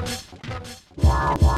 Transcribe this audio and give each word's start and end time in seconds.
And 0.00 1.49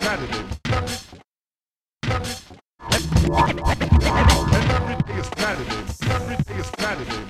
Saturday. 0.00 0.44
And 4.52 4.70
every 6.10 6.44
day 6.44 6.60
is 6.60 6.66
Saturday. 6.78 7.29